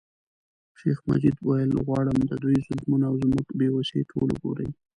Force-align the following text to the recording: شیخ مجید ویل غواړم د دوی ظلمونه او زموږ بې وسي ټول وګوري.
شیخ 0.79 0.97
مجید 1.09 1.37
ویل 1.47 1.71
غواړم 1.85 2.17
د 2.29 2.31
دوی 2.43 2.57
ظلمونه 2.67 3.05
او 3.11 3.15
زموږ 3.23 3.45
بې 3.59 3.69
وسي 3.75 3.99
ټول 4.11 4.27
وګوري. 4.31 4.67